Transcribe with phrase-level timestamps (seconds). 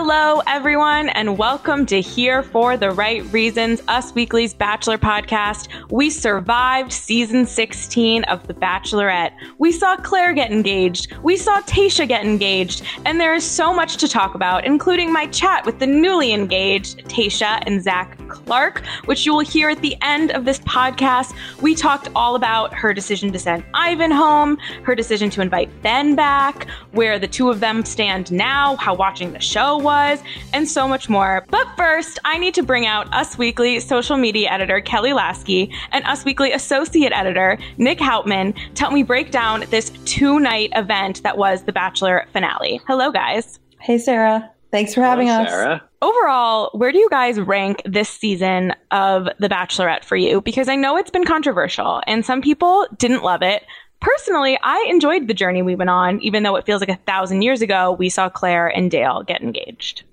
[0.00, 5.66] Hello, everyone, and welcome to Here for the Right Reasons, Us Weekly's Bachelor podcast.
[5.90, 9.32] We survived season 16 of The Bachelorette.
[9.58, 11.12] We saw Clare get engaged.
[11.24, 12.84] We saw Tayshia get engaged.
[13.06, 16.98] And there is so much to talk about, including my chat with the newly engaged
[17.08, 21.34] Tayshia and Zac Clark, which you will hear at the end of this podcast.
[21.60, 26.14] We talked all about her decision to send Ivan home, her decision to invite Ben
[26.14, 30.22] back, where the two of them stand now, how watching the show was,
[30.52, 31.46] and so much more.
[31.48, 36.04] But first, I need to bring out Us Weekly social media editor Kelly Laske and
[36.04, 41.22] Us Weekly associate editor Nick Hautman to help me break down this two night event
[41.22, 42.82] that was the Bachelor finale.
[42.86, 43.58] Hello, guys.
[43.80, 44.50] Hey, Sarah.
[44.70, 45.48] Thanks for having Hello, us.
[45.48, 45.82] Sarah.
[46.02, 50.42] Overall, where do you guys rank this season of The Bachelorette for you?
[50.42, 53.64] Because I know it's been controversial and some people didn't love it.
[54.00, 57.42] Personally, I enjoyed the journey we went on, even though it feels like a thousand
[57.42, 60.04] years ago we saw Clare and Dale get engaged.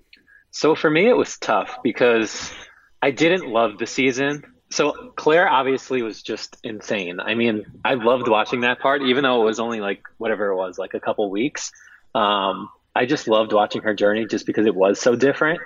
[0.52, 2.52] So for me, it was tough because
[3.02, 4.44] I didn't love the season.
[4.72, 7.20] So Clare obviously was just insane.
[7.20, 10.56] I mean, I loved watching that part, even though it was only like whatever it
[10.56, 11.72] was, like a couple weeks.
[12.16, 15.60] Um, I just loved watching her journey just because it was so different.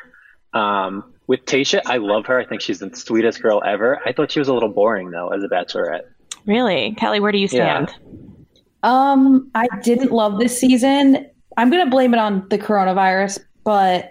[0.54, 2.40] Um, with Tayshia, I love her.
[2.40, 4.00] I think she's the sweetest girl ever.
[4.06, 6.06] I thought she was a little boring though as a bachelorette.
[6.46, 6.96] Really?
[6.98, 7.86] Kelly, where do you Yeah.
[7.86, 7.96] stand?
[8.84, 11.26] Um, I didn't love this season.
[11.58, 14.10] I'm gonna blame it on the coronavirus, but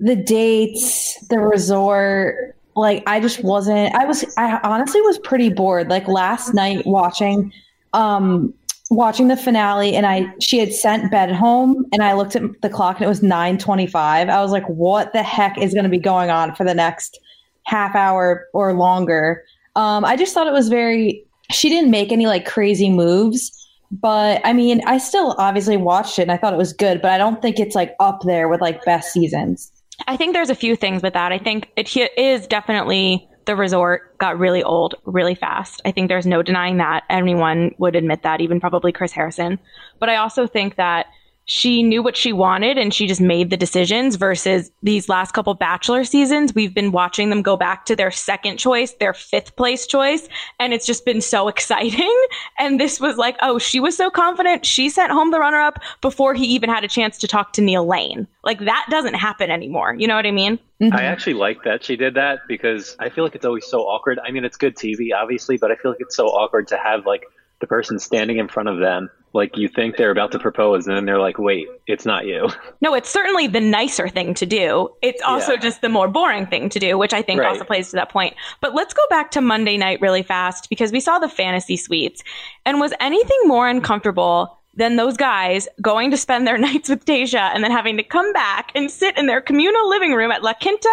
[0.00, 3.94] the dates, the resort, like I just wasn't.
[3.94, 4.24] I was.
[4.36, 5.88] I honestly was pretty bored.
[5.88, 7.52] Like last night watching,
[7.92, 8.52] um,
[8.90, 12.70] watching the finale, and I she had sent Ben home, and I looked at the
[12.70, 14.28] clock, and it was 9:25.
[14.28, 17.20] I was like, what the heck is going to be going on for the next
[17.64, 19.44] half hour or longer?
[19.76, 21.24] Um, I just thought it was very.
[21.50, 23.56] She didn't make any like crazy moves
[23.90, 27.10] but I mean, I still obviously watched it and I thought it was good, but
[27.10, 29.72] I don't think it's like up there with like best seasons.
[30.06, 31.32] I think there's a few things with that.
[31.32, 35.82] I think it is definitely the resort got really old really fast.
[35.84, 37.02] I think there's no denying that.
[37.10, 39.58] Anyone would admit that, even probably Chris Harrison.
[39.98, 41.06] But I also think that
[41.50, 45.52] she knew what she wanted and she just made the decisions versus these last couple
[45.54, 49.84] bachelor seasons we've been watching them go back to their second choice their fifth place
[49.84, 50.28] choice
[50.60, 52.14] and it's just been so exciting.
[52.58, 54.64] And this was like oh she was so confident.
[54.64, 57.60] She sent home the runner up before he even had a chance to talk to
[57.60, 58.28] neil lane.
[58.44, 59.94] Like that doesn't happen anymore.
[59.98, 60.58] You know what i mean?
[60.80, 60.94] Mm-hmm.
[60.94, 64.20] I actually like that she did that because I feel like it's always so awkward.
[64.24, 67.04] I mean, it's good TV, obviously, but I feel like it's so awkward to have
[67.04, 67.24] like
[67.60, 70.96] the person standing in front of them, like you think they're about to propose, and
[70.96, 72.48] then they're like, "Wait, it's not you."
[72.80, 75.58] no it's certainly the nicer thing to do it's also Yeah.
[75.58, 77.48] just the more boring thing to do which i think Right.
[77.50, 80.90] also plays to that point but let's go back to monday night really fast because
[80.92, 82.22] we saw the fantasy suites
[82.64, 87.50] and was anything more uncomfortable than those guys going to spend their nights with Deja
[87.54, 90.54] and then having to come back and sit in their communal living room at La
[90.54, 90.88] Quinta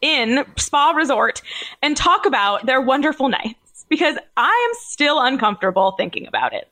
[0.00, 1.42] Inn Spa Resort
[1.82, 6.68] and talk about their wonderful nights because I am still uncomfortable thinking about it.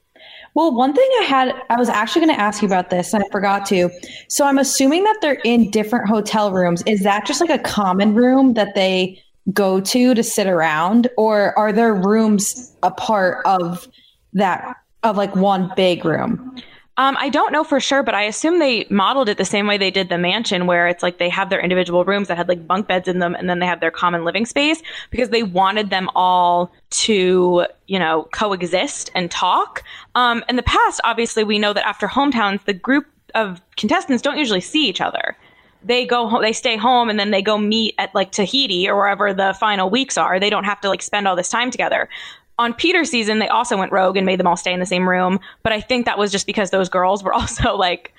[0.55, 3.23] Well, one thing I had, I was actually going to ask you about this and
[3.23, 3.89] I forgot to.
[4.29, 6.83] So I'm assuming that they're in different hotel rooms.
[6.87, 9.23] Is that just like a common room that they
[9.53, 13.89] go to to sit around, or are there rooms a part of
[14.33, 16.57] that, of like one big room?
[17.01, 19.79] Um, I don't know for sure, but I assume they modeled it the same way
[19.79, 22.67] they did the mansion, where it's like they have their individual rooms that had like
[22.67, 25.89] bunk beds in them, and then they have their common living space because they wanted
[25.89, 29.83] them all to, you know, coexist and talk.
[30.15, 34.37] Um, in the past, obviously, we know that after hometowns, the group of contestants don't
[34.37, 35.39] usually see each other.
[35.83, 38.97] They go home, they stay home, and then they go meet at like Tahiti or
[38.97, 40.39] wherever the final weeks are.
[40.39, 42.11] They don't have to like spend all this time together
[42.61, 45.09] on Peter's season, they also went rogue and made them all stay in the same
[45.09, 45.41] room.
[45.63, 48.13] But I think that was just because those girls were also like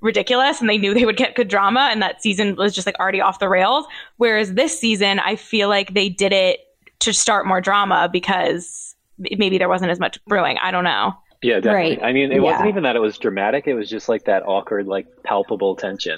[0.00, 2.98] ridiculous and they knew they would get good drama and that season was just like
[3.00, 3.84] already off the rails.
[4.16, 6.60] Whereas this season, I feel like they did it
[7.00, 10.56] to start more drama because maybe there wasn't as much brewing.
[10.58, 11.14] I don't know.
[11.42, 11.96] Yeah, definitely.
[11.98, 12.04] Right.
[12.04, 12.40] I mean, it Yeah.
[12.42, 13.66] wasn't even that it was dramatic.
[13.66, 16.16] It was just like that awkward, like palpable tension.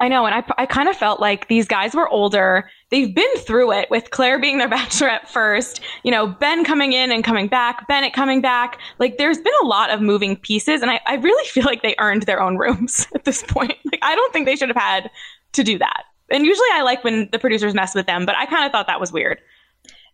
[0.00, 0.26] I know.
[0.26, 2.68] And I, I kind of felt like these guys were older.
[2.90, 7.12] They've been through it with Clare being their bachelorette first, you know, Ben coming in
[7.12, 8.78] and coming back, Bennett coming back.
[8.98, 10.82] Like there's been a lot of moving pieces.
[10.82, 13.76] And I, I really feel like they earned their own rooms at this point.
[13.84, 15.10] Like I don't think they should have had
[15.52, 16.04] to do that.
[16.30, 18.86] And usually I like when the producers mess with them, but I kind of thought
[18.86, 19.40] that was weird.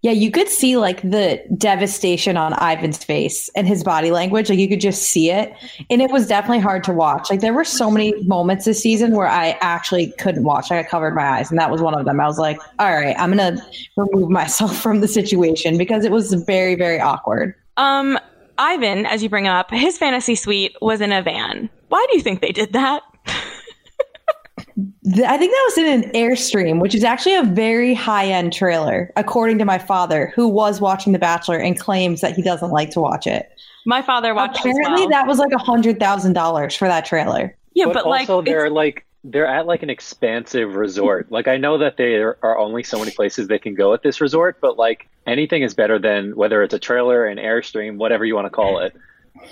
[0.02, 4.48] Yeah, you could see like the devastation on Ivan's face and his body language.
[4.48, 5.54] Like you could just see it.
[5.90, 7.28] And it was definitely hard to watch.
[7.28, 10.72] Like there were so many moments this season where I actually couldn't watch.
[10.72, 12.18] I covered my eyes, and that was one of them.
[12.18, 13.62] I was like, all right, I'm gonna
[13.96, 17.54] remove myself from the situation because it was very, very awkward.
[17.76, 18.18] Um,
[18.56, 21.68] Ivan, as you bring up, his fantasy suite was in a van.
[21.88, 23.02] Why do you think they did that?
[25.04, 28.52] Th- I think that was in an Airstream, which is actually a very high end
[28.52, 32.70] trailer, according to my father, who was watching The Bachelor and claims that he doesn't
[32.70, 33.50] like to watch it.
[33.86, 35.08] My father watched Apparently, well.
[35.10, 37.56] that was like a hundred thousand dollars for that trailer.
[37.74, 41.30] yeah, but, but, like also, it's- they're like they're at like an expansive resort.
[41.30, 44.20] Like I know that there are only so many places they can go at this
[44.20, 48.34] resort, but like anything is better than whether it's a trailer, an airstream, whatever you
[48.34, 48.94] want to call it.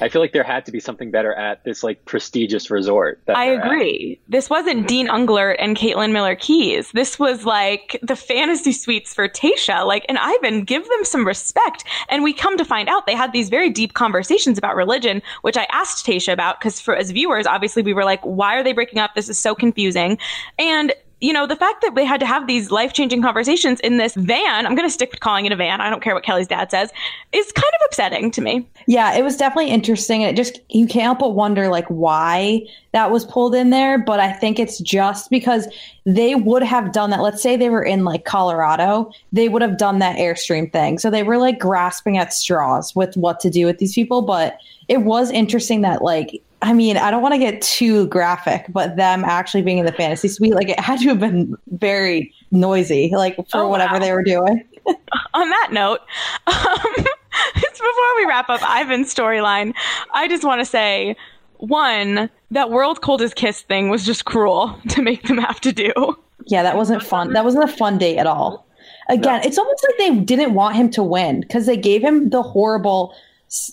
[0.00, 3.20] I feel like there had to be something better at this like prestigious resort.
[3.26, 3.66] That I they're at.
[3.66, 4.20] agree.
[4.28, 6.90] This wasn't Dean Unglert and Caelynn Miller Keyes.
[6.92, 9.86] This was like the fantasy suites for Tayshia.
[9.86, 11.84] Like, and Ivan, give them some respect.
[12.08, 15.56] And we come to find out they had these very deep conversations about religion, which
[15.56, 18.72] I asked Tayshia about because for as viewers, obviously we were like, why are they
[18.72, 19.14] breaking up?
[19.14, 20.18] This is so confusing.
[20.58, 23.96] And you know, the fact that they had to have these life changing conversations in
[23.96, 25.80] this van, I'm going to stick with calling it a van.
[25.80, 26.92] I don't care what Kelly's dad says,
[27.32, 28.68] is kind of upsetting to me.
[28.86, 30.22] Yeah, it was definitely interesting.
[30.22, 33.98] And it just, you can't help but wonder like why that was pulled in there.
[33.98, 35.66] But I think it's just because
[36.06, 37.20] they would have done that.
[37.20, 40.98] Let's say they were in like Colorado, they would have done that Airstream thing.
[40.98, 44.22] So they were like grasping at straws with what to do with these people.
[44.22, 48.66] But it was interesting that like, I mean, I don't want to get too graphic,
[48.68, 52.34] but them actually being in the fantasy suite, like it had to have been very
[52.50, 53.98] noisy, like for Oh, whatever wow.
[54.00, 54.64] they were doing.
[55.34, 56.00] on that note,
[56.46, 56.94] um,
[57.54, 59.72] before we wrap up Ivan's storyline,
[60.14, 61.16] I just want to say
[61.58, 65.92] one, that world coldest kiss thing was just cruel to make them have to do.
[66.46, 67.34] Yeah, that wasn't fun.
[67.34, 68.66] That wasn't a fun date at all.
[69.10, 72.42] Again, it's almost like they didn't want him to win because they gave him the
[72.42, 73.14] horrible,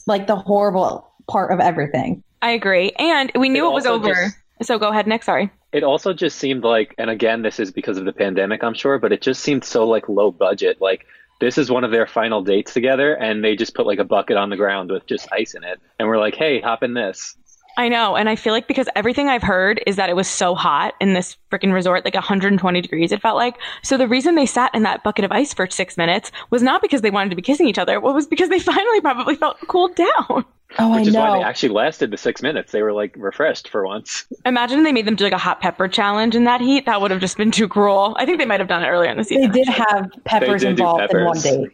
[0.08, 2.24] like the horrible part of everything.
[2.46, 2.92] I agree.
[3.00, 4.14] And we knew It it, was over.
[4.14, 5.24] just- so go ahead, Nick.
[5.24, 5.50] Sorry.
[5.74, 9.00] It also just seemed like, and again, this is because of the pandemic, I'm sure,
[9.00, 10.80] but it just seemed so like low budget.
[10.80, 11.06] Like
[11.42, 14.38] this is one of their final dates together, and they just put like a bucket
[14.38, 17.36] on the ground with just ice in it, and we're like, hey, hop in this.
[17.78, 18.16] I know.
[18.16, 21.14] And I feel like because everything I've heard is that it was so hot in
[21.14, 23.56] this freaking resort, like 120 degrees, it felt like.
[23.84, 26.82] So the reason they sat in that bucket of ice for six minutes was not
[26.82, 27.96] because they wanted to be kissing each other.
[27.96, 30.46] It was because they finally probably felt cooled down.
[30.78, 32.72] Oh, I Which is why they actually lasted the six minutes.
[32.72, 34.26] They were like refreshed for once.
[34.46, 36.86] Imagine they made them do like a hot pepper challenge in that heat.
[36.86, 38.16] That would have just been too cruel.
[38.20, 39.52] I think they might have done it earlier in the season.
[39.52, 39.74] they season.
[39.74, 41.72] did have peppers did do involved in one date.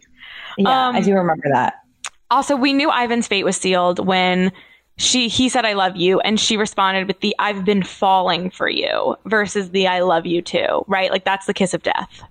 [0.57, 1.75] Yeah, Um, I do remember that.
[2.29, 4.51] Also, we knew Ivan's fate was sealed when
[4.97, 8.69] she he said I love you and she responded with the I've been falling for
[8.69, 11.11] you versus the I love you too, right?
[11.11, 12.23] Like that's the kiss of death.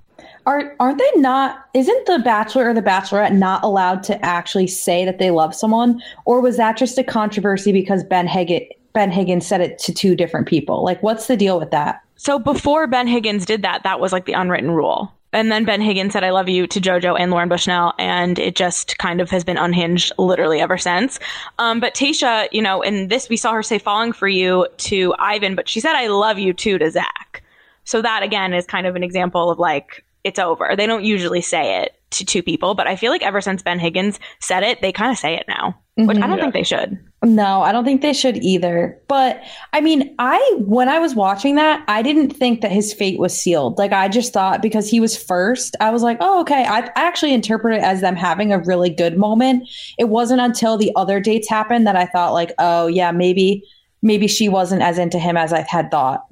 [0.47, 1.67] Are aren't they not?
[1.75, 6.03] Isn't the Bachelor or the Bachelorette not allowed to actually say that they love someone,
[6.25, 10.17] or was that just a controversy because Ben Higgins Ben Higgins said it to two
[10.17, 10.85] different people?
[10.85, 12.03] Like, what's the deal with that?
[12.17, 15.13] So before Ben Higgins did that, that was like the unwritten rule.
[15.33, 17.95] And then Ben Higgins said, I love you to JoJo and Lauren Bushnell.
[17.99, 21.19] And it just kind of has been unhinged literally ever since.
[21.59, 25.15] Um, but Tayshia, you know, in this, we saw her say falling for you to
[25.19, 27.43] Ivan, but she said, I love you too to Zac.
[27.85, 30.75] So that again is kind of an example of like, it's over.
[30.77, 33.79] They don't usually say it to two people, but I feel like ever since Ben
[33.79, 36.43] Higgins said it, they kind of say it now, which I don't Yeah.
[36.43, 36.99] think they should.
[37.23, 38.99] No, I don't think they should either.
[39.07, 39.43] But
[39.75, 43.39] I mean, I when I was watching that, I didn't think that his fate was
[43.39, 43.77] sealed.
[43.77, 46.91] Like I just thought because he was first, I was like, "Oh, okay." I, I
[46.97, 49.69] actually interpret it as them having a really good moment.
[49.99, 53.65] It wasn't until the other dates happened that I thought like, "Oh, yeah, maybe
[54.01, 56.25] maybe she wasn't as into him as I had thought."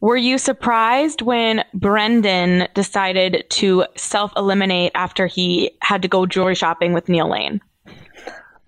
[0.00, 6.54] Were you surprised when Brendan decided to self eliminate after he had to go jewelry
[6.54, 7.62] shopping with Neil Lane?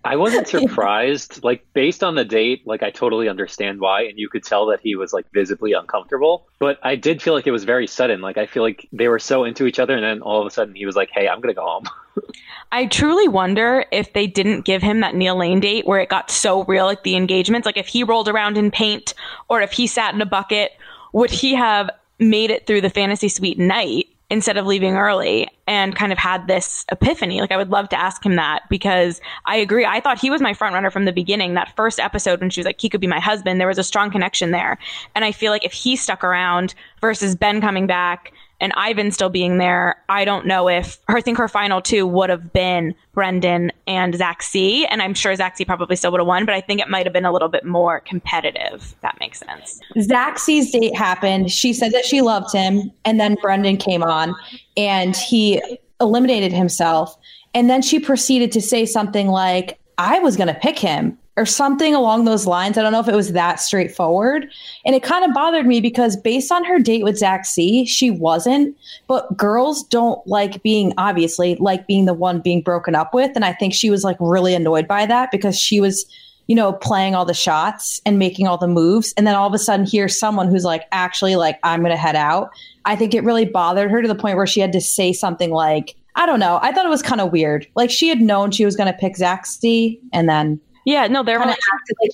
[0.06, 1.42] I wasn't surprised.
[1.42, 4.80] like based on the date, like I totally understand why, and you could tell that
[4.80, 6.46] he was like visibly uncomfortable.
[6.58, 8.20] But I did feel like it was very sudden.
[8.20, 10.50] Like I feel like they were so into each other, and then all of a
[10.50, 11.84] sudden he was like, "Hey, I'm gonna go home."
[12.72, 16.30] I truly wonder if they didn't give him that Neil Lane date where it got
[16.30, 19.14] so real, like the engagements, like if he rolled around in paint
[19.48, 20.72] or if he sat in a bucket,
[21.12, 25.94] would he have made it through the fantasy suite night instead of leaving early and
[25.94, 27.40] kind of had this epiphany.
[27.40, 29.84] Like I would love to ask him that because I agree.
[29.84, 31.54] I thought he was my front runner from the beginning.
[31.54, 33.84] That first episode when she was like, he could be my husband, there was a
[33.84, 34.78] strong connection there.
[35.14, 39.28] And I feel like if he stuck around versus Ben coming back and Ivan still
[39.28, 43.70] being there, I don't know if I think her final two would have been Brendan
[43.86, 44.86] and Zac C.
[44.86, 47.04] And I'm sure Zac C probably still would have won, but I think it might
[47.06, 49.80] have been a little bit more competitive, that makes sense.
[50.00, 51.50] Zac C's date happened.
[51.50, 52.90] She said that she loved him.
[53.04, 54.34] And then Brendan came on
[54.76, 55.62] and he
[56.00, 57.16] eliminated himself.
[57.54, 61.44] And then she proceeded to say something like, I was going to pick him or
[61.44, 62.78] something along those lines.
[62.78, 64.50] I don't know if it was that straightforward.
[64.84, 68.10] And it kind of bothered me because based on her date with Zac C, she
[68.10, 68.76] wasn't.
[69.06, 73.32] But girls don't like being, obviously, like being the one being broken up with.
[73.34, 76.06] And I think she was like really annoyed by that because she was,
[76.46, 79.12] you know, playing all the shots and making all the moves.
[79.16, 81.98] And then all of a sudden, here's someone who's like, actually, like, I'm going to
[81.98, 82.50] head out.
[82.86, 85.50] I think it really bothered her to the point where she had to say something
[85.50, 86.58] like, I don't know.
[86.62, 87.66] I thought it was kind of weird.
[87.74, 91.38] Like she had known she was going to pick C, and then yeah, no, their
[91.42, 91.58] of like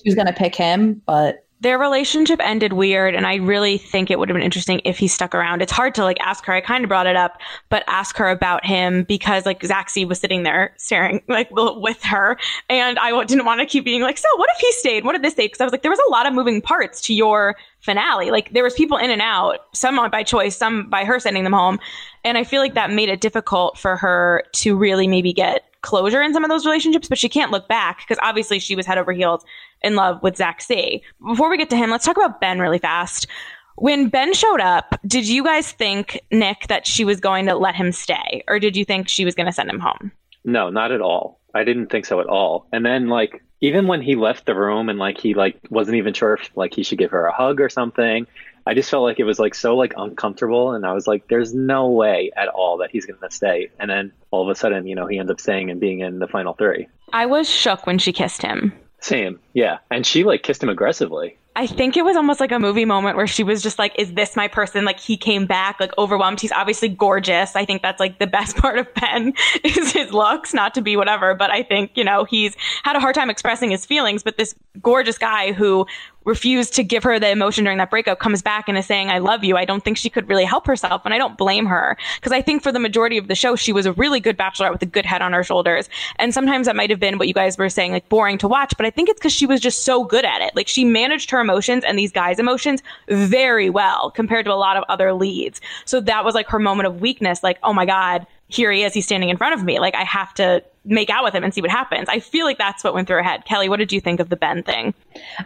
[0.03, 4.11] she was going to pick him, but their relationship ended weird and i really think
[4.11, 5.61] it would have been interesting if he stuck around.
[5.61, 6.51] It's hard to like ask her.
[6.51, 7.39] I kind of brought it up
[7.69, 12.03] but ask her about him because like zac c was sitting there staring like with
[12.03, 12.37] her
[12.69, 15.05] and i didn't want to keep being like so what if he stayed?
[15.05, 15.45] What did this say?
[15.45, 18.29] Because i was like there was a lot of moving parts to your finale.
[18.29, 21.53] Like there was people in and out some by choice some by her sending them
[21.53, 21.79] home
[22.25, 26.21] and i feel like that made it difficult for her to really maybe get closure
[26.21, 28.97] in some of those relationships, but she can't look back because obviously she was head
[28.97, 29.45] over heels
[29.83, 31.03] in love with Zac C.
[31.25, 33.27] Before we get to him, let's talk about Ben really fast.
[33.75, 37.75] When Ben showed up, did you guys think, Nick, that she was going to let
[37.75, 40.11] him stay, or did you think she was going to send him home?
[40.43, 41.39] No, not at all.
[41.55, 42.67] I didn't think so at all.
[42.71, 46.13] And then, like, even when he left the room and like he like wasn't even
[46.13, 48.27] sure if like he should give her a hug or something,
[48.65, 51.53] I just felt like it was like so like uncomfortable, and I was like, "There's
[51.53, 54.87] no way at all that he's going to stay." And then all of a sudden,
[54.87, 56.87] you know, he ends up staying and being in the final three.
[57.11, 58.73] I was shook when she kissed him.
[58.99, 61.37] Same, yeah, and she like kissed him aggressively.
[61.55, 64.13] I think it was almost like a movie moment where she was just like, is
[64.13, 64.85] this my person?
[64.85, 66.41] Like he came back like overwhelmed.
[66.41, 67.55] He's obviously gorgeous.
[67.55, 69.33] I think that's like the best part of Ben
[69.63, 72.99] is his looks, not to be whatever, but I think, you know, he's had a
[72.99, 75.85] hard time expressing his feelings, but this gorgeous guy who
[76.25, 79.19] refused to give her the emotion during that breakup comes back and is saying, I
[79.19, 79.57] love you.
[79.57, 81.01] I don't think she could really help herself.
[81.05, 83.73] And I don't blame her because I think for the majority of the show, she
[83.73, 85.89] was a really good bachelorette with a good head on her shoulders.
[86.17, 88.73] And sometimes that might have been what you guys were saying, like boring to watch,
[88.77, 90.55] but I think it's because she was just so good at it.
[90.55, 94.77] Like she managed her emotions and these guys' emotions very well compared to a lot
[94.77, 95.61] of other leads.
[95.85, 97.43] So that was like her moment of weakness.
[97.43, 98.93] Like, oh my God, here he is.
[98.93, 99.79] He's standing in front of me.
[99.79, 102.09] Like I have to make out with him and see what happens.
[102.09, 103.45] I feel like that's what went through her head.
[103.45, 104.93] Kelly, what did you think of the Ben thing?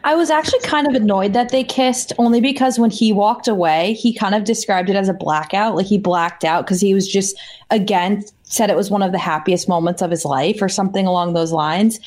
[0.03, 3.93] I was actually kind of annoyed that they kissed only because when he walked away,
[3.93, 5.75] he kind of described it as a blackout.
[5.75, 7.39] Like he blacked out because he was just,
[7.69, 11.33] again, said it was one of the happiest moments of his life or something along
[11.33, 11.99] those lines.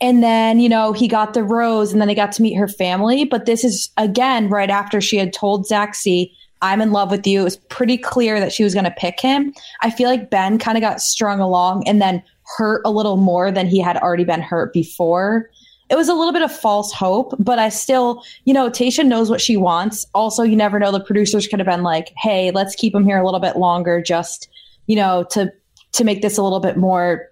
[0.00, 2.68] And then, you know, he got the rose and then he got to meet her
[2.68, 3.24] family.
[3.24, 7.26] But this is, again, right after she had told Zac C, I'm in love with
[7.26, 7.40] you.
[7.40, 9.52] It was pretty clear that she was going to pick him.
[9.80, 12.22] I feel like Ben kind of got strung along and then
[12.56, 15.48] hurt a little more than he had already been hurt before.
[15.88, 19.28] It was a little bit of false hope, but I still, you know, Tayshia knows
[19.28, 20.06] what she wants.
[20.14, 20.92] Also, you never know.
[20.92, 24.00] The producers could have been like, "Hey, let's keep him here a little bit longer,
[24.00, 24.48] just
[24.86, 25.52] you know, to
[25.92, 27.29] to make this a little bit more,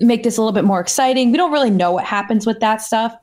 [0.00, 2.82] make this a little bit more exciting." We don't really know what happens with that
[2.82, 3.14] stuff,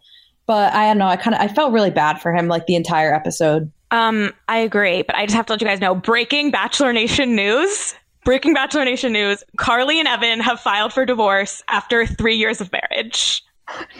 [0.45, 1.07] but I don't know.
[1.07, 3.71] I kind of I felt really bad for him, like the entire episode.
[3.91, 7.35] Um, I agree, but I just have to let you guys know: breaking Bachelor Nation
[7.35, 7.95] news.
[8.23, 12.71] Breaking Bachelor Nation news Carly and Evan have filed for divorce after three years of
[12.71, 13.44] marriage.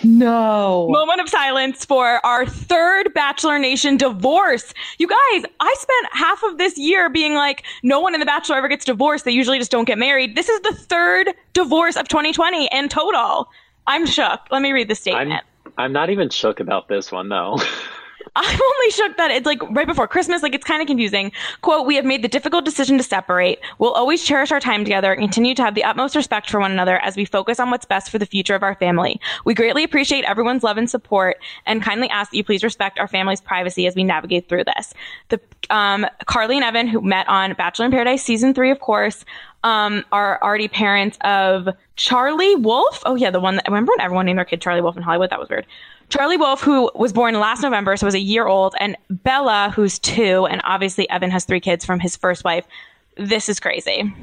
[0.04, 0.88] No.
[0.90, 4.74] Moment of silence for our third Bachelor Nation divorce.
[5.00, 8.58] You guys, I spent half of this year being like, no one in The Bachelor
[8.58, 9.26] ever gets divorced.
[9.26, 10.36] They usually just don't get married.
[10.36, 13.50] This is the third divorce of 2020 in total.
[13.88, 14.42] I'm shook.
[14.52, 15.42] Let me read the statement.
[15.66, 17.58] I'm, I'm not even shook about this one, though.
[18.36, 20.44] I'm only shook that it's like right before Christmas.
[20.44, 21.32] Like it's kind of confusing.
[21.62, 23.60] Quote, we have made the difficult decision to separate.
[23.80, 26.72] We'll always cherish our time together and continue to have the utmost respect for one
[26.72, 29.20] another as we focus on what's best for the future of our family.
[29.46, 33.08] We greatly appreciate everyone's love and support and kindly ask that you please respect our
[33.08, 34.94] family's privacy as we navigate through this.
[35.30, 35.40] The,
[35.70, 39.26] um, Carly and Evan, who met on Bachelor in Paradise season three, of course,
[39.66, 43.02] um, are already parents of Charlie Wolf.
[43.06, 45.04] Oh yeah, the one that I remember when everyone named their kid Charlie Wolf in
[45.04, 45.32] Hollywood.
[45.32, 45.66] That was weird.
[46.10, 49.98] Charlie Wolf, who was born last November, so was a year old, and Bella, who's
[49.98, 52.66] two, and obviously Evan has three kids from his first wife.
[53.18, 54.14] This is crazy.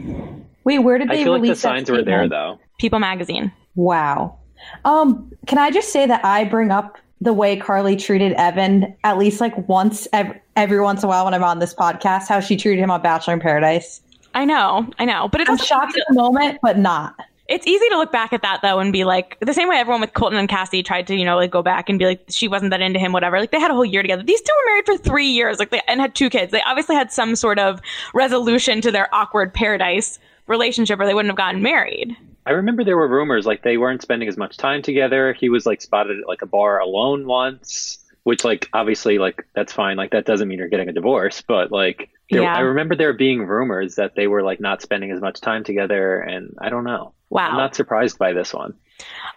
[0.63, 2.61] Wait, where did they I feel like the signs were there though.
[2.79, 3.51] People magazine.
[3.75, 4.39] Wow.
[4.85, 9.19] Um, can I just say that I bring up the way Carly treated Evan at
[9.19, 12.39] least like once every, every once in a while when I'm on this podcast, how
[12.39, 14.01] she treated him on Bachelor in Paradise.
[14.35, 17.15] I know, I know, but it's I'm shocked at the moment, but not.
[17.49, 20.01] It's easy to look back at that though and be like the same way everyone
[20.01, 22.49] with Colton and Cassie tried to, you know, like go back and be like she
[22.49, 23.39] wasn't that into him, whatever.
[23.41, 24.23] Like they had a whole year together.
[24.23, 26.53] These two were married for three years, like they and had two kids.
[26.53, 27.81] They obviously had some sort of
[28.15, 32.17] resolution to their awkward paradise relationship, or they wouldn't have gotten married.
[32.47, 35.33] I remember there were rumors like they weren't spending as much time together.
[35.33, 39.73] He was like spotted at like a bar alone once, which like obviously like that's
[39.73, 39.97] fine.
[39.97, 42.55] Like that doesn't mean you're getting a divorce, but like there, Yeah.
[42.55, 46.21] I remember there being rumors that they were like not spending as much time together,
[46.21, 47.15] and I don't know.
[47.31, 47.49] Wow.
[47.51, 48.75] I'm not surprised by this one.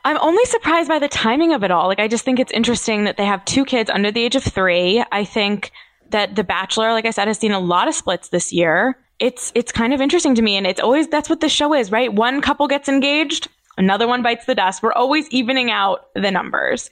[0.04, 1.88] I'm only surprised by the timing of it all.
[1.88, 4.44] Like, I just think it's interesting that they have two kids under the age of
[4.44, 5.04] three.
[5.12, 5.72] I think
[6.12, 8.98] that The Bachelor, like I said, has seen a lot of splits this year.
[9.18, 11.92] It's it's kind of interesting to me, and it's always that's what the show is,
[11.92, 12.14] right?
[12.14, 14.84] One couple gets engaged, another one bites the dust.
[14.84, 16.90] We're always evening out the numbers.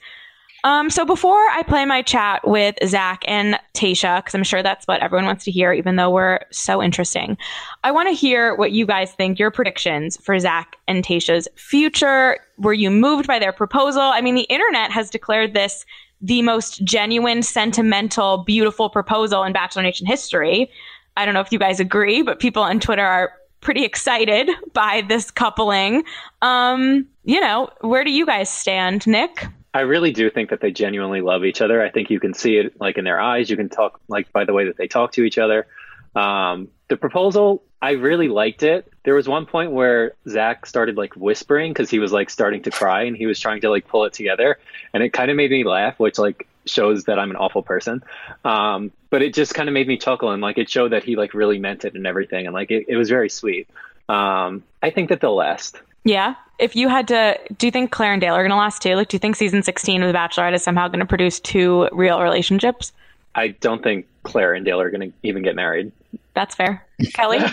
[0.64, 4.86] Um, so before I play my chat with Zac and Tayshia, because I'm sure that's
[4.86, 7.36] what everyone wants to hear, even though we're so interesting,
[7.84, 12.38] I want to hear what you guys think, your predictions for Zac and Tayshia's future.
[12.56, 14.00] Were you moved by their proposal?
[14.00, 15.84] I mean, the internet has declared this
[16.22, 20.70] the most genuine, sentimental, beautiful proposal in Bachelor Nation history.
[21.18, 25.02] I don't know if you guys agree, but people on Twitter are pretty excited by
[25.08, 26.04] this coupling.
[26.40, 29.46] Um, you know, where do you guys stand, Nick?
[29.74, 31.82] I really do think that they genuinely love each other.
[31.82, 33.50] I think you can see it like in their eyes.
[33.50, 35.66] You can talk like by the way that they talk to each other.
[36.14, 38.90] Um, the proposal, I really liked it.
[39.02, 42.70] There was one point where Zac started like whispering because he was like starting to
[42.70, 44.58] cry and he was trying to like pull it together,
[44.92, 48.04] and it kind of made me laugh, which like shows that I'm an awful person.
[48.44, 51.16] Um, but it just kind of made me chuckle and like it showed that he
[51.16, 53.68] like really meant it and everything, and like it, it was very sweet.
[54.08, 55.80] Um, I think that they'll last.
[56.04, 56.34] Yeah.
[56.58, 58.94] If you had to, do you think Clare and Dale are going to last too?
[58.94, 61.88] Like, do you think season 16 of The Bachelorette is somehow going to produce two
[61.90, 62.92] real relationships?
[63.34, 65.90] I don't think Clare and Dale are going to even get married.
[66.34, 66.84] That's fair.
[67.12, 67.38] Kelly?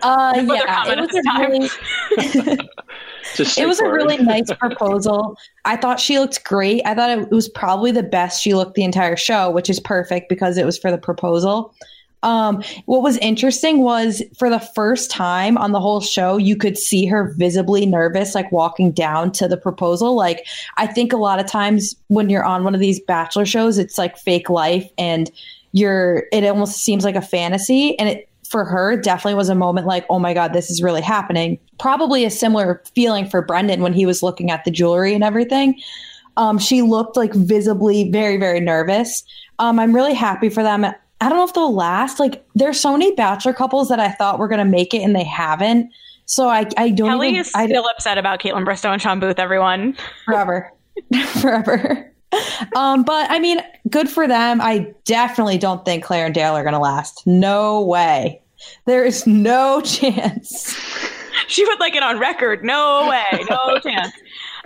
[0.00, 1.68] Uh, yeah, it was a really,
[3.56, 5.36] it was a really nice proposal.
[5.64, 6.82] I thought she looked great.
[6.86, 10.28] I thought it was probably the best she looked the entire show, which is perfect
[10.28, 11.74] because it was for the proposal.
[12.22, 16.76] Um, what was interesting was for the first time on the whole show, you could
[16.76, 20.14] see her visibly nervous, like walking down to the proposal.
[20.14, 23.78] Like, I think a lot of times when you're on one of these bachelor shows,
[23.78, 25.30] it's like fake life and
[25.72, 27.98] you're, it almost seems like a fantasy.
[27.98, 31.02] And it, for her, definitely was a moment like, oh my God, this is really
[31.02, 31.58] happening.
[31.78, 35.78] Probably a similar feeling for Brendan when he was looking at the jewelry and everything.
[36.38, 39.22] Um, she looked like visibly very, very nervous.
[39.58, 40.86] Um, I'm really happy for them.
[41.20, 42.20] I don't know if they'll last.
[42.20, 45.16] Like, there's so many bachelor couples that I thought were going to make it and
[45.16, 45.90] they haven't.
[46.26, 49.18] So I, I don't Kelly even, is I, still upset about Kaitlyn Bristowe and Shawn
[49.18, 49.96] Booth, everyone.
[50.26, 50.70] forever,
[51.40, 52.12] forever.
[52.76, 54.60] Um, but I mean, good for them.
[54.60, 57.26] I definitely don't think Clare and Dale are going to last.
[57.26, 58.42] No way.
[58.84, 60.76] There is no chance.
[61.46, 62.62] She would like it on record.
[62.62, 63.44] No way.
[63.48, 64.12] No chance.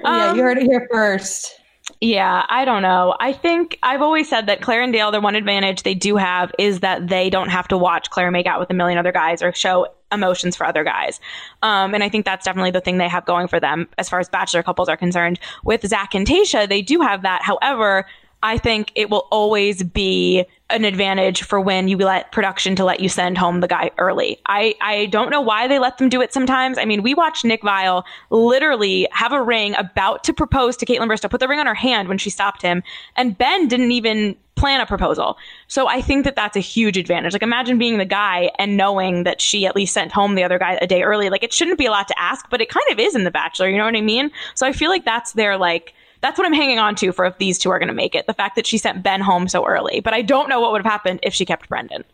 [0.02, 1.60] yeah, Um, you heard it here first.
[2.00, 3.16] Yeah, I don't know.
[3.18, 6.52] I think I've always said that Clare and Dale, their one advantage they do have
[6.58, 9.42] is that they don't have to watch Clare make out with a million other guys
[9.42, 11.20] or show emotions for other guys.
[11.62, 14.20] Um, and I think that's definitely the thing they have going for them as far
[14.20, 15.40] as bachelor couples are concerned.
[15.64, 17.42] With Zac and Tayshia, they do have that.
[17.42, 18.06] However,
[18.42, 23.00] I think it will always be an advantage for when you let production to let
[23.00, 24.40] you send home the guy early.
[24.46, 26.78] I, I don't know why they let them do it sometimes.
[26.78, 31.08] I mean, we watched Nick Viall literally have a ring about to propose to Kaitlyn
[31.08, 32.82] Bristowe, put the ring on her hand when she stopped him,
[33.16, 35.36] and Ben didn't even plan a proposal.
[35.66, 37.32] So I think that that's a huge advantage.
[37.32, 40.58] Like imagine being the guy and knowing that she at least sent home the other
[40.58, 41.30] guy a day early.
[41.30, 43.30] Like it shouldn't be a lot to ask, but it kind of is in The
[43.30, 44.30] Bachelor, you know what I mean?
[44.54, 47.36] So I feel like that's their like that's what I'm hanging on to for if
[47.38, 48.26] these two are going to make it.
[48.26, 50.82] The fact that she sent Ben home so early, but I don't know what would
[50.82, 52.04] have happened if she kept Brendan.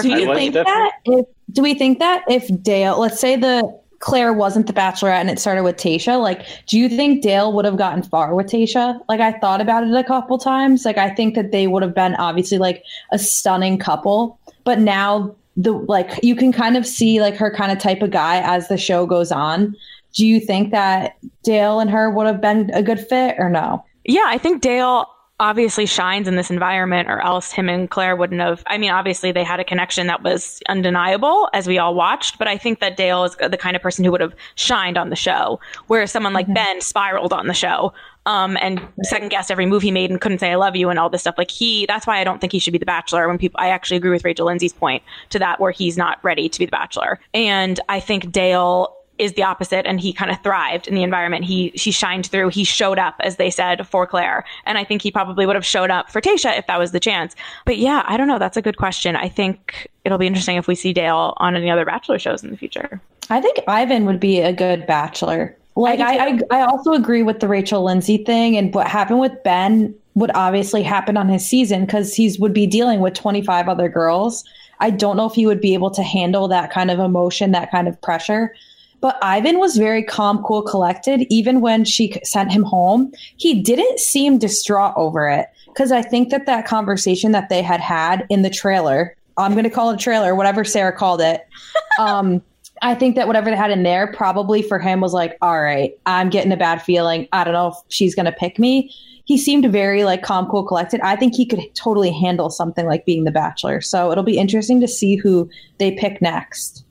[0.00, 4.32] Do you think that if do we think that if Dale, let's say the Clare
[4.32, 7.76] wasn't the Bachelorette and it started with Tayshia, like, do you think Dale would have
[7.76, 8.98] gotten far with Tayshia?
[9.08, 10.84] Like, I thought about it a couple times.
[10.84, 15.34] Like, I think that they would have been obviously like a stunning couple, but now
[15.56, 18.68] the like you can kind of see like her kind of type of guy as
[18.68, 19.76] the show goes on.
[20.14, 23.84] Do you think that Dale and her would have been a good fit or no?
[24.04, 25.06] Yeah, I think Dale
[25.40, 28.62] obviously shines in this environment, or else him and Clare wouldn't have.
[28.68, 32.38] I mean, obviously they had a connection that was undeniable, as we all watched.
[32.38, 35.10] But I think that Dale is the kind of person who would have shined on
[35.10, 37.92] the show, whereas someone like Ben spiraled on the show.
[38.24, 40.98] Um, and second guessed every move he made and couldn't say I love you and
[40.98, 41.34] all this stuff.
[41.36, 43.26] Like he, that's why I don't think he should be the Bachelor.
[43.26, 46.48] When people, I actually agree with Rachel Lindsay's point to that, where he's not ready
[46.48, 47.18] to be the Bachelor.
[47.34, 51.44] And I think Dale is the opposite and he kind of thrived in the environment.
[51.44, 52.48] He she shined through.
[52.48, 55.66] He showed up, as they said, for clare And I think he probably would have
[55.66, 57.36] showed up for tayshia if that was the chance.
[57.64, 58.38] But yeah, I don't know.
[58.38, 59.16] That's a good question.
[59.16, 62.50] I think it'll be interesting if we see Dale on any other Bachelor shows in
[62.50, 63.00] the future.
[63.30, 65.56] I think Ivan would be a good bachelor.
[65.74, 69.42] Like I, I, I also agree with the Rachel Lindsay thing and what happened with
[69.42, 73.88] Ben would obviously happen on his season because he's would be dealing with 25 other
[73.88, 74.44] girls.
[74.80, 77.70] I don't know if he would be able to handle that kind of emotion, that
[77.70, 78.54] kind of pressure.
[79.02, 81.26] But Ivan was very calm, cool, collected.
[81.28, 85.48] Even when she sent him home, he didn't seem distraught over it.
[85.66, 89.64] Because I think that that conversation that they had had in the trailer, I'm going
[89.64, 91.46] to call it trailer, whatever Sarah called it.
[91.98, 92.42] Um,
[92.80, 95.92] I think that whatever they had in there probably for him was like, all right,
[96.06, 97.28] I'm getting a bad feeling.
[97.32, 98.90] I don't know if she's going to pick me.
[99.24, 101.02] He seemed very like calm, cool, collected.
[101.02, 103.82] I think he could totally handle something like being the bachelor.
[103.82, 106.84] So it'll be interesting to see who they pick next.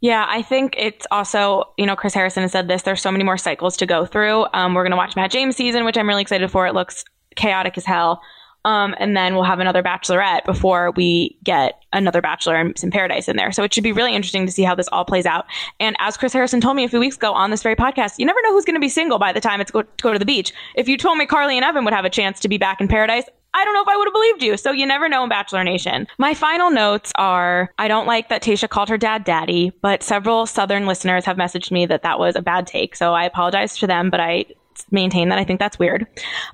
[0.00, 2.82] Yeah, I think it's also, you know, Chris Harrison has said this.
[2.82, 4.46] There's so many more cycles to go through.
[4.52, 6.66] Um, we're going to watch Matt James season, which I'm really excited for.
[6.66, 7.04] It looks
[7.36, 8.20] chaotic as hell.
[8.66, 13.28] Um, and then we'll have another bachelorette before we get another bachelor and some paradise
[13.28, 13.52] in there.
[13.52, 15.44] So it should be really interesting to see how this all plays out.
[15.80, 18.24] And as Chris Harrison told me a few weeks ago on this very podcast, you
[18.24, 20.18] never know who's going to be single by the time it's go, to go to
[20.18, 20.52] the beach.
[20.76, 22.88] If you told me Carly and Evan would have a chance to be back in
[22.88, 24.56] paradise, I don't know if I would have believed you.
[24.56, 26.06] So you never know in Bachelor Nation.
[26.18, 30.46] My final notes are I don't like that Tayshia called her dad daddy, but several
[30.46, 32.96] Southern listeners have messaged me that that was a bad take.
[32.96, 34.46] So I apologize to them, but I
[34.90, 36.06] maintain that I think that's weird.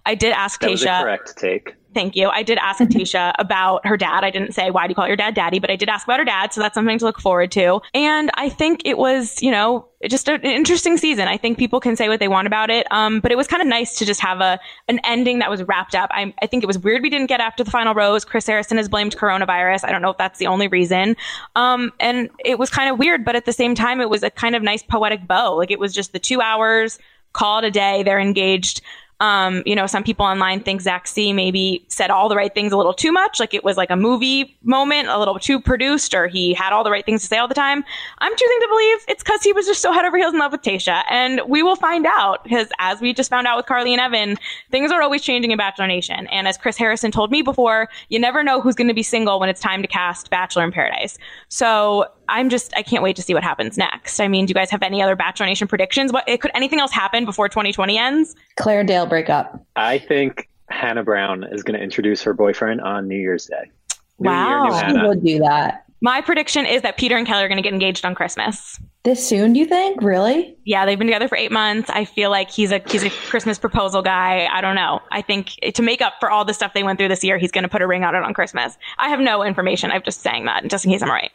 [0.07, 1.03] I did ask that Tayshia.
[1.03, 1.75] correct take.
[1.93, 2.29] Thank you.
[2.29, 4.25] I did ask Tayshia about her dad.
[4.25, 5.59] I didn't say, why do you call your dad daddy?
[5.59, 6.53] But I did ask about her dad.
[6.53, 7.81] So that's something to look forward to.
[7.95, 11.29] And I think it was, you know, just an interesting season.
[11.29, 12.87] I think people can say what they want about it.
[12.91, 15.63] Um, but it was kind of nice to just have a, an ending that was
[15.65, 16.11] wrapped up.
[16.13, 18.25] I, I think it was weird we didn't get after the final rose.
[18.25, 19.85] Chris Harrison has blamed coronavirus.
[19.85, 21.17] I don't know if that's the only reason.
[21.57, 24.31] Um, and it was kind of weird, but at the same time, it was a
[24.31, 25.57] kind of nice poetic bow.
[25.57, 26.99] Like it was just the two hours,
[27.33, 28.03] call it a day.
[28.03, 28.81] They're engaged.
[29.21, 32.73] Um, you know, some people online think Zac C maybe said all the right things
[32.73, 36.15] a little too much, like it was like a movie moment, a little too produced,
[36.15, 37.85] or he had all the right things to say all the time.
[38.19, 40.53] I'm choosing to believe it's because he was just so head over heels in love
[40.53, 43.93] with Tayshia, and we will find out because as we just found out with Carly
[43.93, 44.37] and Evan,
[44.71, 46.27] things are always changing in Bachelor Nation.
[46.29, 49.39] And as Chris Harrison told me before, you never know who's going to be single
[49.39, 51.19] when it's time to cast Bachelor in Paradise.
[51.49, 54.21] So I'm just I can't wait to see what happens next.
[54.21, 56.13] I mean, do you guys have any other Bachelor Nation predictions?
[56.13, 58.35] What could anything else happen before 2020 ends?
[58.57, 59.65] Clare and Dale break up.
[59.77, 63.71] I think Hannah Brown is going to introduce her boyfriend on New Year's Day.
[64.19, 65.85] New wow, year, she would do that.
[66.03, 68.81] My prediction is that Peter and Kelley are going to get engaged on Christmas.
[69.03, 70.01] This soon, do you think?
[70.03, 70.57] Really?
[70.65, 71.91] Yeah, they've been together for eight months.
[71.91, 74.47] I feel like he's a he's a Christmas proposal guy.
[74.51, 75.01] I don't know.
[75.11, 77.51] I think to make up for all the stuff they went through this year, he's
[77.51, 78.77] going to put a ring on it on Christmas.
[78.99, 79.91] I have no information.
[79.91, 81.31] I'm just saying that just in case I'm right.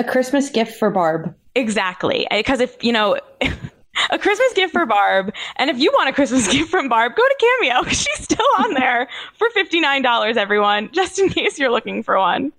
[0.00, 1.34] A Christmas gift for Barb.
[1.54, 2.26] Exactly.
[2.30, 3.18] Because if, you know,
[4.10, 5.34] a Christmas gift for Barb.
[5.56, 8.72] And if you want a Christmas gift from Barb, go to Cameo she's still on
[8.72, 12.50] there for $59, everyone, just in case you're looking for one.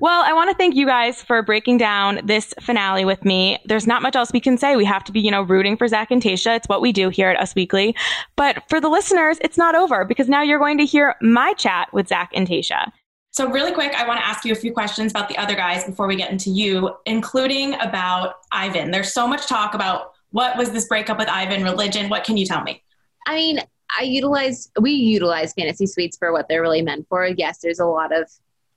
[0.00, 3.58] Well, I want to thank you guys for breaking down this finale with me.
[3.64, 4.76] There's not much else we can say.
[4.76, 6.56] We have to be, you know, rooting for Zac and Tayshia.
[6.56, 7.96] It's what we do here at Us Weekly.
[8.36, 11.90] But for the listeners, it's not over because now you're going to hear my chat
[11.94, 12.92] with Zac and Tayshia.
[13.32, 15.84] So, really quick, I want to ask you a few questions about the other guys
[15.84, 18.90] before we get into you, including about Ivan.
[18.90, 22.10] There's so much talk about what was this breakup with Ivan, religion.
[22.10, 22.82] What can you tell me?
[23.26, 23.60] I mean,
[23.98, 27.26] I utilize, we utilize fantasy suites for what they're really meant for.
[27.26, 28.30] Yes, there's a lot of,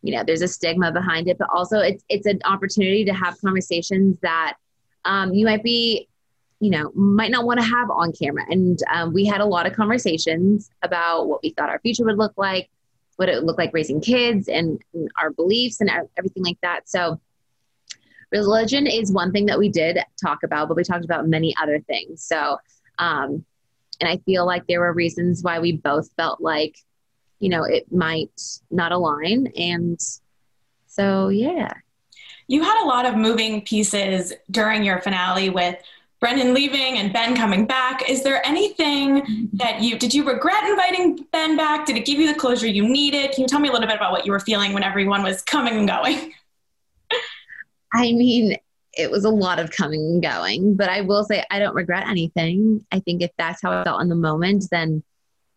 [0.04, 3.40] you know, there's a stigma behind it, but also it's, it's an opportunity to have
[3.42, 4.56] conversations that
[5.04, 6.08] um, you might be,
[6.62, 8.46] you know, might not want to have on camera.
[8.50, 12.18] And um, we had a lot of conversations about what we thought our future would
[12.18, 12.70] look like
[13.18, 16.90] what it looked like raising kids and, and our beliefs and everything like that.
[16.90, 17.20] So
[18.32, 21.80] religion is one thing that we did talk about, but we talked about many other
[21.80, 22.24] things.
[22.24, 22.58] So,
[23.00, 23.46] um,
[24.02, 26.78] and I feel like there were reasons why we both felt like,
[27.40, 29.48] you know, it might not align.
[29.56, 30.00] And
[30.88, 31.74] so, yeah.
[32.48, 35.76] You had a lot of moving pieces during your finale with
[36.26, 38.10] Brendan leaving and Ben coming back.
[38.10, 41.86] Is there anything that you did you regret inviting Ben back?
[41.86, 43.32] Did it give you the closure you needed?
[43.32, 45.44] Can you tell me a little bit about what you were feeling when everyone was
[45.44, 46.34] coming and going?
[47.94, 48.58] I mean,
[48.94, 52.08] it was a lot of coming and going, but I will say I don't regret
[52.08, 52.84] anything.
[52.92, 55.04] I think if that's how I felt in the moment, then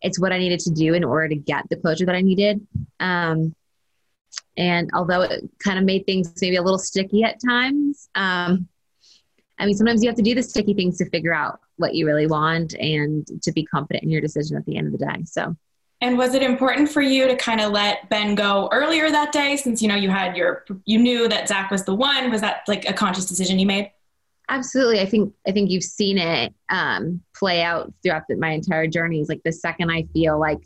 [0.03, 2.61] it's what I needed to do in order to get the closure that I needed.
[2.99, 3.55] Um,
[4.55, 8.67] and although it kind of made things maybe a little sticky at times, um,
[9.59, 12.05] I mean, sometimes you have to do the sticky things to figure out what you
[12.05, 15.23] really want and to be confident in your decision at the end of the day.
[15.25, 15.55] So.
[16.01, 19.57] And was it important for you to kind of let Ben go earlier that day
[19.57, 22.31] since you know you had your you knew that Zac was the one?
[22.31, 23.91] Was that like a conscious decision you made?
[24.47, 25.01] Absolutely.
[25.01, 29.19] I think I think you've seen it um, play out throughout the, my entire journey.
[29.19, 30.59] Is like the second I feel like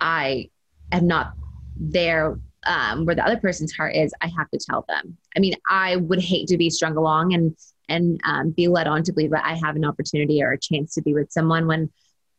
[0.00, 0.50] I
[0.92, 1.32] am not
[1.76, 5.16] there um, where the other person's heart is, I have to tell them.
[5.36, 7.56] I mean, I would hate to be strung along and
[7.88, 10.94] and um, be led on to believe that I have an opportunity or a chance
[10.94, 11.90] to be with someone when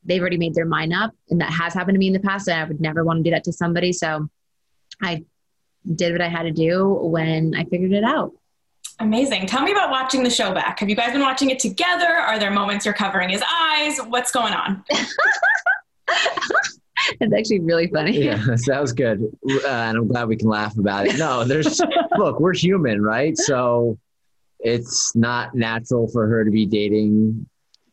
[0.04, 2.48] they've already made their mind up, and that has happened to me in the past.
[2.48, 3.94] And I would never want to do that to somebody.
[3.94, 4.30] So
[5.02, 5.26] I
[5.96, 8.34] did what I had to do when I figured it out.
[9.00, 9.46] Amazing.
[9.46, 10.80] Tell me about watching the show back.
[10.80, 12.08] Have you guys been watching it together?
[12.08, 14.00] Are there moments you're covering his eyes?
[14.00, 14.84] What's going on?
[17.20, 18.24] It's actually really funny.
[18.24, 19.24] Yeah, that was good.
[19.50, 21.18] Uh, and I'm glad we can laugh about it.
[21.18, 21.80] No, there's,
[22.18, 23.38] look, we're human, right?
[23.38, 23.98] So
[24.60, 27.48] it's not natural for her to be dating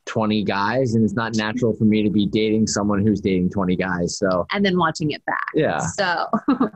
[0.07, 3.77] 20 guys, and it's not natural for me to be dating someone who's dating 20
[3.77, 4.19] guys.
[4.19, 5.45] So, And then watching it back.
[5.55, 5.79] yeah.
[5.79, 6.27] So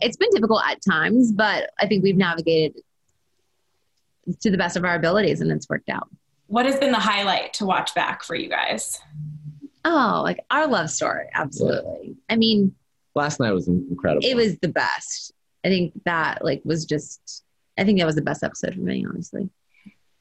[0.00, 2.82] it's been difficult at times, but I think we've navigated
[4.40, 6.08] to the best of our abilities and it's worked out.
[6.48, 9.00] What has been the highlight to watch back for you guys?
[9.84, 11.26] Oh, like our love story.
[11.34, 12.16] Absolutely.
[12.28, 12.74] I mean,
[13.14, 14.26] Last night was incredible.
[14.26, 15.32] it was the best.
[15.64, 17.42] I think that like was just
[17.78, 19.48] I think that was the best episode for me, honestly.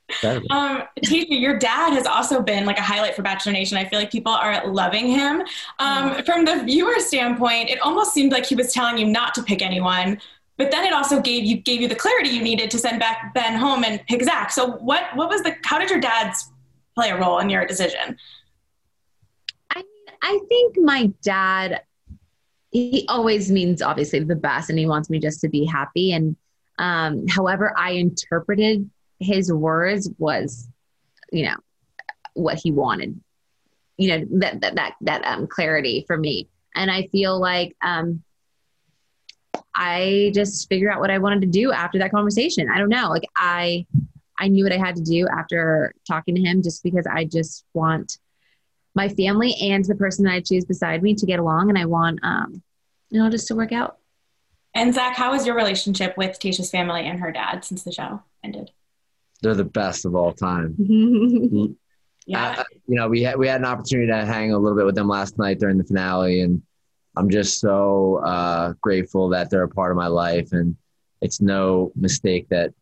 [0.10, 0.48] incredible.
[0.52, 3.78] Um, Tayshia, your dad has also been like a highlight for Bachelor Nation.
[3.78, 5.44] I feel like people are loving him.
[5.80, 9.44] Um, from the viewer standpoint, it almost seemed like he was telling you not to
[9.44, 10.20] pick anyone,
[10.58, 13.34] but then it also gave you gave you the clarity you needed to send back
[13.34, 14.52] Ben home and pick Zac.
[14.52, 16.52] So what what was the how did your dad's
[16.96, 18.18] play a role in your decision?
[19.72, 19.84] I
[20.22, 21.82] I think my dad
[22.72, 26.36] he always means obviously the best and he wants me just to be happy and
[26.78, 30.68] um however I interpreted his words was
[31.32, 31.56] you know
[32.34, 33.20] what he wanted
[33.98, 38.24] you know that that that, that um clarity for me and I feel like um
[39.76, 42.70] I just figured out what I wanted to do after that conversation.
[42.70, 43.10] I don't know.
[43.10, 43.86] Like I
[44.38, 47.66] I knew what I had to do after talking to him just because I just
[47.74, 48.18] want
[48.94, 51.86] my family and the person that I choose beside me to get along and I
[51.86, 52.62] want um
[53.10, 53.98] you know just to work out.
[54.76, 58.22] And Zac, how is your relationship with Tayshia's family and her dad since the show
[58.44, 58.72] ended?
[59.42, 61.78] They're the best of all time.
[62.28, 62.56] Yeah.
[62.58, 64.96] Uh, you know, we had we had an opportunity to hang a little bit with
[64.96, 66.62] them last night during the finale, and
[67.16, 70.52] I'm just so uh, grateful that they're a part of my life.
[70.52, 70.76] And
[71.22, 72.74] it's no mistake that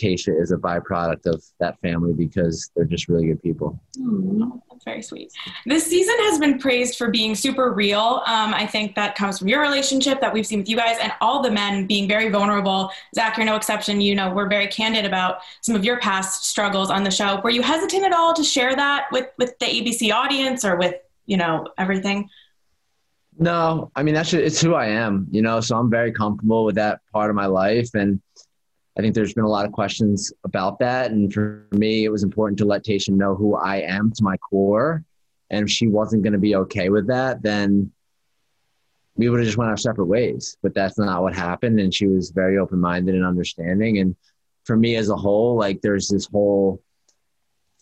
[0.00, 3.80] Tayshia is a byproduct of that family because they're just really good people.
[4.00, 5.32] Oh, that's very sweet.
[5.66, 8.22] This season has been praised for being super real.
[8.26, 11.12] Um, I think that comes from your relationship that we've seen with you guys and
[11.20, 12.90] all the men being very vulnerable.
[13.14, 14.00] Zac, you're no exception.
[14.00, 17.40] You know, we're very candid about some of your past struggles on the show.
[17.42, 20.94] Were you hesitant at all to share that with, with the ABC audience or with,
[21.26, 22.30] you know, everything?
[23.40, 25.60] No, I mean that's just, it's who I am, you know.
[25.60, 28.20] So I'm very comfortable with that part of my life, and
[28.98, 31.12] I think there's been a lot of questions about that.
[31.12, 34.36] And for me, it was important to let Tayshia know who I am to my
[34.38, 35.04] core.
[35.50, 37.92] And if she wasn't going to be okay with that, then
[39.14, 40.56] we would have just went our separate ways.
[40.62, 41.78] But that's not what happened.
[41.78, 43.98] And she was very open minded and understanding.
[43.98, 44.16] And
[44.64, 46.82] for me as a whole, like there's this whole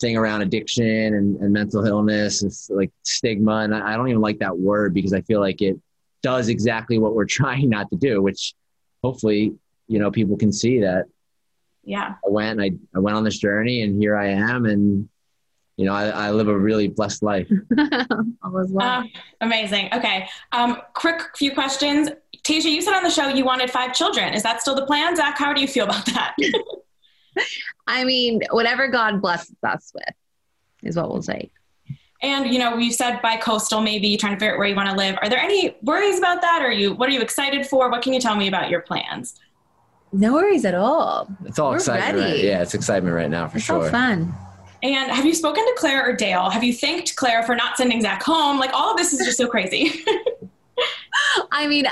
[0.01, 3.57] thing around addiction and, and mental illness, it's like stigma.
[3.61, 5.81] And I don't even like that word because I feel like it
[6.23, 8.55] does exactly what we're trying not to do, which
[9.03, 9.55] hopefully,
[9.89, 11.07] you know, people can see that
[11.85, 12.15] Yeah.
[12.27, 14.67] I went, I, I went on this journey and here I am.
[14.67, 15.09] And,
[15.77, 17.51] you know, I, I live a really blessed life.
[18.43, 19.01] All is well.
[19.01, 19.89] Um, amazing.
[19.93, 20.29] Okay.
[20.53, 22.09] Um, quick few questions.
[22.43, 24.35] Tayshia, you said on the show you wanted five children.
[24.35, 25.17] Is that still the plan?
[25.17, 26.37] Zac, how do you feel about that?
[27.87, 30.15] I mean, whatever God blesses us with
[30.83, 31.53] is what we'll take.
[32.23, 34.97] And you know, you said bicoastal, maybe trying to figure out where you want to
[34.97, 35.19] live.
[35.21, 36.63] Are there any worries about that?
[36.63, 37.91] Are you what are you excited for?
[37.91, 39.39] What can you tell me about your plans?
[40.13, 41.29] No worries at all.
[41.45, 42.25] It's all We're excitement.
[42.25, 42.39] Right?
[42.45, 43.85] Yeah, it's excitement right now for It's sure.
[43.85, 44.35] all fun.
[44.83, 46.49] And have you spoken to Clare or Dale?
[46.51, 48.59] Have you thanked Clare for not sending Zac home?
[48.59, 50.05] Like all of this is just so crazy.
[51.51, 51.87] I mean,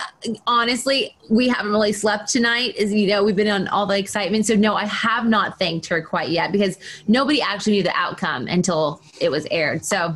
[0.47, 2.77] honestly, we haven't really slept tonight.
[2.77, 4.47] Is you know we've been on all the excitement.
[4.47, 8.47] So no, I have not thanked her quite yet because nobody actually knew the outcome
[8.49, 9.85] until it was aired.
[9.85, 10.15] So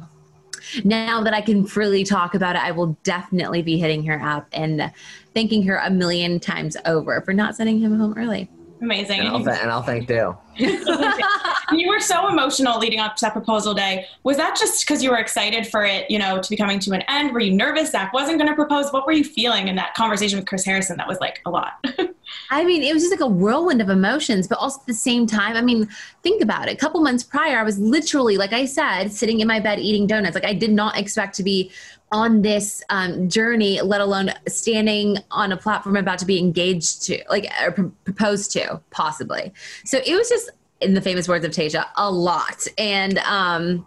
[0.85, 4.47] now that I can freely talk about it, I will definitely be hitting her up
[4.53, 4.93] and
[5.39, 8.51] thanking her a million times over for not sending him home early.
[8.81, 9.21] Amazing.
[9.21, 10.43] And I'll, th- and I'll thank Dale.
[10.57, 14.07] you were so emotional leading up to that proposal day.
[14.25, 16.93] Was that just because you were excited for it, you know, to be coming to
[16.93, 17.33] an end?
[17.33, 18.91] Were you nervous Zach wasn't going to propose?
[18.91, 20.97] What were you feeling in that conversation with Chris Harrison?
[20.97, 21.85] That was like a lot.
[22.51, 25.27] I mean, it was just like a whirlwind of emotions, but also at the same
[25.27, 25.89] time, I mean,
[26.23, 26.73] think about it.
[26.73, 30.07] A couple months prior, I was literally, like I said, sitting in my bed eating
[30.09, 30.35] donuts.
[30.35, 31.71] Like I did not expect to be
[32.11, 37.23] on this um, journey, let alone standing on a platform about to be engaged to,
[37.29, 39.53] like or pr- proposed to, possibly.
[39.85, 42.67] So it was just in the famous words of Tayshia, a lot.
[42.79, 43.87] And um,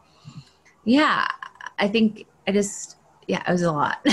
[0.84, 1.28] yeah,
[1.80, 4.06] I think I just yeah, it was a lot.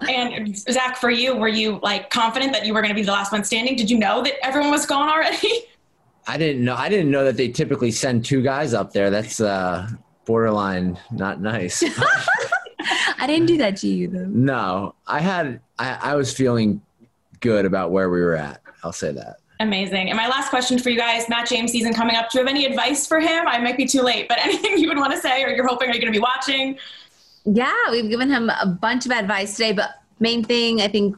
[0.08, 3.12] and Zac, for you, were you like confident that you were going to be the
[3.12, 3.76] last one standing?
[3.76, 5.66] Did you know that everyone was gone already?
[6.26, 6.74] I didn't know.
[6.74, 9.10] I didn't know that they typically send two guys up there.
[9.10, 9.88] That's uh,
[10.24, 11.84] borderline not nice.
[13.18, 14.26] I didn't do that to you though.
[14.26, 15.60] No, I had.
[15.78, 16.80] I, I was feeling
[17.40, 18.60] good about where we were at.
[18.82, 19.36] I'll say that.
[19.60, 20.10] Amazing.
[20.10, 22.30] And my last question for you guys, Matt James season coming up.
[22.30, 23.46] Do you have any advice for him?
[23.46, 25.90] I might be too late, but anything you would want to say or you're hoping
[25.90, 26.78] are you going to be watching?
[27.44, 31.16] Yeah, we've given him a bunch of advice today, but main thing I think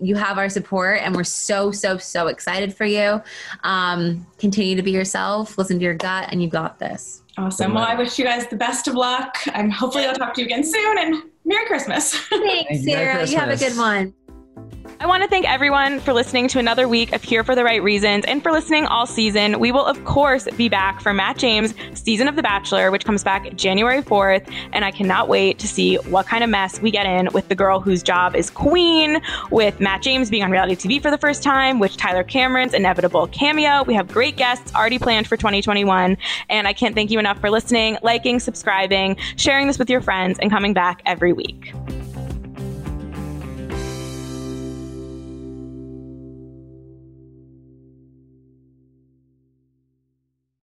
[0.00, 3.20] you have our support and we're so so so excited for you
[3.64, 7.74] um, continue to be yourself listen to your gut and you got this awesome.
[7.74, 10.46] Well i wish you guys the best of luck i'm hopefully i'll talk to you
[10.46, 12.14] again soon and merry christmas.
[12.28, 13.26] Thanks sarah.
[13.26, 14.14] You have a good one
[15.00, 17.80] I want to thank everyone for listening to another week of Here for the Right
[17.80, 19.60] Reasons and for listening all season.
[19.60, 23.22] We will, of course, be back for Matt James' season of The Bachelor, which comes
[23.22, 24.52] back January 4th.
[24.72, 27.54] And I cannot wait to see what kind of mess we get in with the
[27.54, 31.44] girl whose job is queen, with Matt James being on reality TV for the first
[31.44, 33.84] time, with Tyler Cameron's inevitable cameo.
[33.84, 36.16] We have great guests already planned for 2021.
[36.48, 40.40] And I can't thank you enough for listening, liking, subscribing, sharing this with your friends,
[40.40, 41.72] and coming back every week.